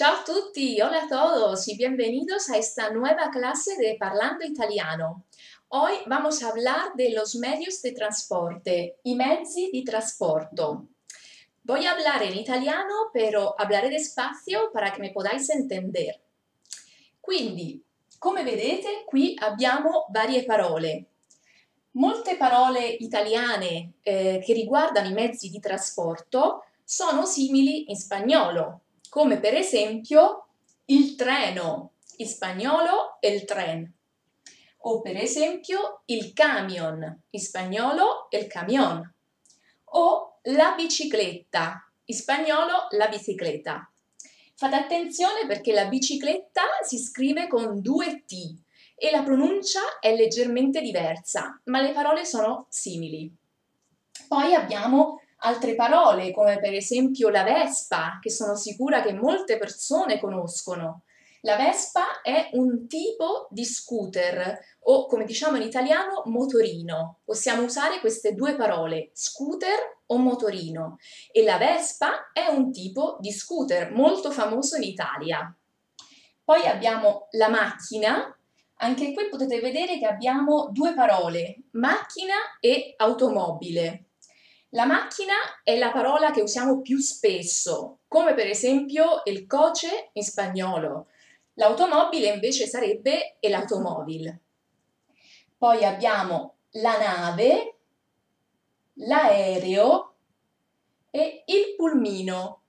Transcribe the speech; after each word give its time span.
Ciao 0.00 0.14
a 0.14 0.24
tutti, 0.24 0.80
hola 0.80 1.02
a 1.02 1.08
todos 1.08 1.68
y 1.68 1.76
bienvenidos 1.76 2.48
a 2.48 2.56
esta 2.56 2.88
nueva 2.88 3.28
clase 3.30 3.76
de 3.76 3.98
Parlando 4.00 4.46
Italiano. 4.46 5.26
Hoy 5.68 5.92
vamos 6.06 6.42
a 6.42 6.48
hablar 6.48 6.94
de 6.94 7.10
los 7.10 7.34
medios 7.34 7.82
de 7.82 7.92
transporte, 7.92 8.96
i 9.02 9.14
mezzi 9.14 9.68
di 9.70 9.84
trasporto. 9.84 10.86
Voy 11.64 11.84
a 11.84 11.92
hablar 11.92 12.22
en 12.22 12.34
italiano, 12.34 13.10
pero 13.12 13.54
hablaré 13.58 13.90
despacio 13.90 14.70
para 14.72 14.90
que 14.90 15.02
me 15.02 15.10
podáis 15.10 15.50
entender. 15.50 16.18
Quindi, 17.20 17.84
come 18.18 18.42
vedete, 18.42 19.04
qui 19.04 19.36
abbiamo 19.38 20.06
varie 20.08 20.46
parole. 20.46 21.04
Molte 21.90 22.38
parole 22.38 22.86
italiane 22.86 23.96
eh, 24.00 24.40
che 24.42 24.54
riguardano 24.54 25.08
i 25.08 25.12
mezzi 25.12 25.50
di 25.50 25.60
trasporto 25.60 26.64
sono 26.82 27.26
simili 27.26 27.90
in 27.90 27.96
spagnolo, 27.96 28.80
come 29.10 29.40
per 29.40 29.54
esempio 29.54 30.46
il 30.86 31.16
treno, 31.16 31.94
in 32.16 32.26
spagnolo 32.26 33.18
il 33.20 33.44
tren, 33.44 33.92
o 34.78 35.00
per 35.00 35.16
esempio 35.16 36.02
il 36.06 36.32
camion, 36.32 37.22
in 37.30 37.40
spagnolo 37.40 38.28
il 38.30 38.46
camion, 38.46 39.14
o 39.92 40.38
la 40.44 40.74
bicicletta, 40.76 41.90
in 42.04 42.14
spagnolo 42.14 42.86
la 42.90 43.08
bicicletta. 43.08 43.90
Fate 44.54 44.76
attenzione 44.76 45.46
perché 45.46 45.72
la 45.72 45.86
bicicletta 45.86 46.62
si 46.82 46.98
scrive 46.98 47.48
con 47.48 47.80
due 47.80 48.24
T 48.26 48.54
e 48.94 49.10
la 49.10 49.22
pronuncia 49.22 49.98
è 49.98 50.14
leggermente 50.14 50.80
diversa, 50.80 51.60
ma 51.64 51.80
le 51.80 51.92
parole 51.92 52.24
sono 52.24 52.66
simili. 52.68 53.34
Poi 54.28 54.54
abbiamo 54.54 55.20
altre 55.40 55.74
parole 55.74 56.32
come 56.32 56.58
per 56.58 56.74
esempio 56.74 57.28
la 57.28 57.42
Vespa, 57.44 58.18
che 58.20 58.30
sono 58.30 58.54
sicura 58.54 59.02
che 59.02 59.12
molte 59.12 59.58
persone 59.58 60.18
conoscono. 60.18 61.02
La 61.42 61.56
Vespa 61.56 62.20
è 62.20 62.50
un 62.52 62.86
tipo 62.86 63.48
di 63.50 63.64
scooter 63.64 64.58
o 64.80 65.06
come 65.06 65.24
diciamo 65.24 65.56
in 65.56 65.62
italiano 65.62 66.22
motorino. 66.26 67.20
Possiamo 67.24 67.62
usare 67.62 68.00
queste 68.00 68.34
due 68.34 68.56
parole, 68.56 69.10
scooter 69.14 70.00
o 70.06 70.18
motorino. 70.18 70.98
E 71.32 71.42
la 71.42 71.56
Vespa 71.56 72.30
è 72.32 72.46
un 72.48 72.70
tipo 72.70 73.16
di 73.20 73.32
scooter 73.32 73.90
molto 73.92 74.30
famoso 74.30 74.76
in 74.76 74.82
Italia. 74.82 75.54
Poi 76.44 76.66
abbiamo 76.66 77.28
la 77.30 77.48
macchina, 77.48 78.36
anche 78.82 79.14
qui 79.14 79.28
potete 79.30 79.60
vedere 79.60 79.98
che 79.98 80.06
abbiamo 80.06 80.68
due 80.72 80.92
parole, 80.92 81.62
macchina 81.72 82.34
e 82.60 82.94
automobile. 82.98 84.09
La 84.74 84.84
macchina 84.84 85.34
è 85.64 85.76
la 85.76 85.90
parola 85.90 86.30
che 86.30 86.42
usiamo 86.42 86.80
più 86.80 86.98
spesso, 86.98 87.98
come 88.06 88.34
per 88.34 88.46
esempio 88.46 89.22
il 89.24 89.44
coche 89.46 90.10
in 90.12 90.22
spagnolo. 90.22 91.08
L'automobile 91.54 92.28
invece 92.28 92.68
sarebbe 92.68 93.36
l'automobile. 93.40 94.40
Poi 95.58 95.84
abbiamo 95.84 96.54
la 96.74 96.96
nave, 96.98 97.78
l'aereo 98.94 100.14
e 101.10 101.42
il 101.46 101.74
pulmino. 101.76 102.62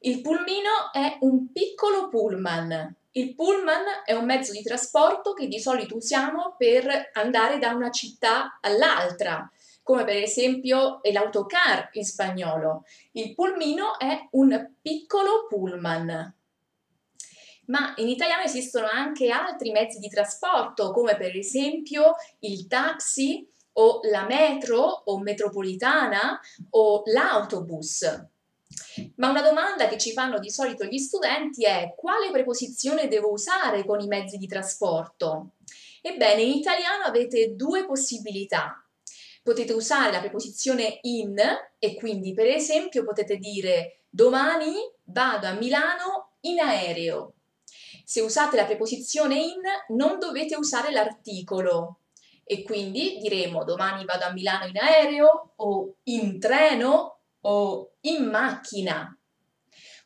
Il 0.00 0.22
pulmino 0.22 0.92
è 0.92 1.18
un 1.20 1.52
piccolo 1.52 2.08
pullman. 2.08 2.96
Il 3.12 3.36
pullman 3.36 3.84
è 4.04 4.12
un 4.12 4.24
mezzo 4.24 4.50
di 4.50 4.62
trasporto 4.64 5.34
che 5.34 5.46
di 5.46 5.60
solito 5.60 5.94
usiamo 5.94 6.56
per 6.58 7.10
andare 7.12 7.60
da 7.60 7.70
una 7.70 7.92
città 7.92 8.58
all'altra 8.60 9.48
come 9.84 10.04
per 10.04 10.16
esempio 10.16 11.00
l'autocar 11.02 11.90
in 11.92 12.04
spagnolo. 12.04 12.84
Il 13.12 13.34
pulmino 13.34 13.98
è 13.98 14.28
un 14.32 14.72
piccolo 14.80 15.46
pullman. 15.46 16.34
Ma 17.66 17.94
in 17.96 18.08
italiano 18.08 18.42
esistono 18.42 18.86
anche 18.86 19.30
altri 19.30 19.70
mezzi 19.70 19.98
di 19.98 20.08
trasporto, 20.08 20.90
come 20.90 21.16
per 21.16 21.36
esempio 21.36 22.14
il 22.40 22.66
taxi 22.66 23.46
o 23.74 24.00
la 24.10 24.26
metro 24.26 24.80
o 24.80 25.18
metropolitana 25.18 26.40
o 26.70 27.02
l'autobus. 27.04 28.28
Ma 29.16 29.28
una 29.28 29.42
domanda 29.42 29.86
che 29.88 29.98
ci 29.98 30.12
fanno 30.12 30.38
di 30.38 30.50
solito 30.50 30.84
gli 30.84 30.98
studenti 30.98 31.64
è 31.64 31.94
quale 31.96 32.30
preposizione 32.30 33.08
devo 33.08 33.32
usare 33.32 33.84
con 33.84 34.00
i 34.00 34.06
mezzi 34.06 34.38
di 34.38 34.46
trasporto? 34.46 35.52
Ebbene, 36.00 36.42
in 36.42 36.52
italiano 36.52 37.04
avete 37.04 37.54
due 37.54 37.86
possibilità 37.86 38.83
potete 39.44 39.74
usare 39.74 40.10
la 40.10 40.20
preposizione 40.20 41.00
in 41.02 41.36
e 41.78 41.94
quindi 41.96 42.32
per 42.32 42.46
esempio 42.46 43.04
potete 43.04 43.36
dire 43.36 44.04
domani 44.08 44.72
vado 45.04 45.46
a 45.46 45.52
Milano 45.52 46.36
in 46.40 46.60
aereo. 46.60 47.34
Se 48.06 48.22
usate 48.22 48.56
la 48.56 48.64
preposizione 48.64 49.36
in 49.36 49.60
non 49.88 50.18
dovete 50.18 50.56
usare 50.56 50.90
l'articolo 50.90 51.98
e 52.42 52.62
quindi 52.62 53.18
diremo 53.18 53.64
domani 53.64 54.06
vado 54.06 54.24
a 54.24 54.32
Milano 54.32 54.66
in 54.66 54.78
aereo 54.78 55.52
o 55.56 55.96
in 56.04 56.40
treno 56.40 57.18
o 57.42 57.92
in 58.00 58.24
macchina. 58.24 59.14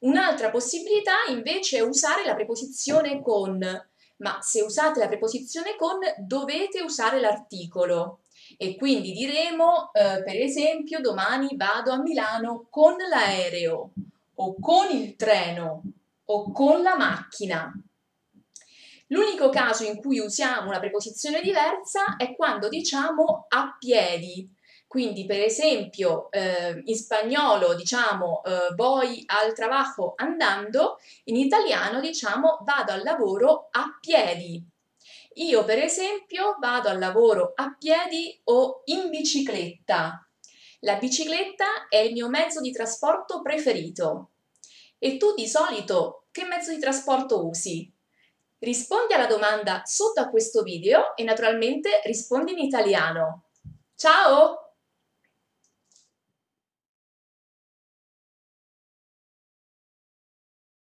Un'altra 0.01 0.51
possibilità 0.51 1.15
invece 1.29 1.79
è 1.79 1.81
usare 1.81 2.25
la 2.25 2.35
preposizione 2.35 3.23
con, 3.23 3.59
ma 4.17 4.39
se 4.41 4.63
usate 4.63 4.99
la 4.99 5.07
preposizione 5.07 5.77
con 5.77 5.99
dovete 6.19 6.81
usare 6.81 7.21
l'articolo 7.21 8.23
e 8.61 8.77
quindi 8.77 9.13
diremo 9.13 9.93
eh, 9.93 10.23
per 10.25 10.35
esempio 10.37 11.01
domani 11.01 11.51
vado 11.55 11.93
a 11.93 12.03
Milano 12.03 12.67
con 12.69 12.97
l'aereo 12.97 13.91
o 14.35 14.57
con 14.61 14.91
il 14.91 15.15
treno 15.15 15.83
o 16.25 16.53
con 16.53 16.83
la 16.83 16.97
macchina. 16.97 17.73
L'unico 19.07 19.49
caso 19.49 19.85
in 19.85 19.97
cui 19.97 20.19
usiamo 20.19 20.69
una 20.69 20.81
preposizione 20.81 21.41
diversa 21.41 22.17
è 22.17 22.35
quando 22.35 22.69
diciamo 22.69 23.47
a 23.49 23.77
piedi. 23.79 24.53
Quindi, 24.89 25.25
per 25.25 25.41
esempio, 25.41 26.31
eh, 26.31 26.83
in 26.85 26.97
spagnolo 26.97 27.75
diciamo 27.75 28.43
eh, 28.43 28.75
voy 28.75 29.23
al 29.27 29.55
trabajo 29.55 30.15
andando, 30.17 30.99
in 31.25 31.37
italiano 31.37 32.01
diciamo 32.01 32.59
vado 32.63 32.93
al 32.93 33.03
lavoro 33.03 33.69
a 33.71 33.97
piedi. 34.01 34.63
Io 35.39 35.65
per 35.65 35.79
esempio 35.79 36.57
vado 36.59 36.89
al 36.89 36.99
lavoro 36.99 37.53
a 37.55 37.77
piedi 37.79 38.41
o 38.45 38.83
in 38.87 39.09
bicicletta. 39.09 40.29
La 40.81 40.97
bicicletta 40.97 41.87
è 41.89 41.99
il 41.99 42.13
mio 42.13 42.29
mezzo 42.29 42.61
di 42.61 42.73
trasporto 42.73 43.41
preferito. 43.41 44.31
E 44.99 45.17
tu 45.17 45.35
di 45.35 45.47
solito 45.47 46.25
che 46.33 46.45
mezzo 46.45 46.73
di 46.73 46.81
trasporto 46.81 47.47
usi? 47.47 47.89
Rispondi 48.59 49.13
alla 49.13 49.27
domanda 49.27 49.83
sotto 49.85 50.21
a 50.21 50.29
questo 50.29 50.63
video 50.63 51.15
e 51.15 51.23
naturalmente 51.23 52.01
rispondi 52.05 52.51
in 52.51 52.59
italiano. 52.59 53.45
Ciao! 53.95 54.68